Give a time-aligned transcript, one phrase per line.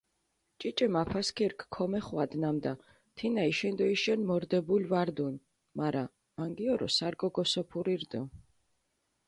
[0.59, 2.73] ჭიჭე მაფასქირქ ქომეხვადჷ, ნამდა
[3.15, 5.35] თინა იშენდოიშენ მორდებული ვარდუნ,
[5.77, 6.03] მარა
[6.37, 8.21] მანგიორო სარკო გოსოფური რდჷ.